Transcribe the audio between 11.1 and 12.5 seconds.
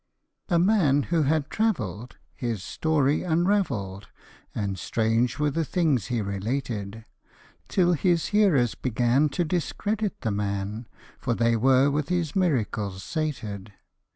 For they were with his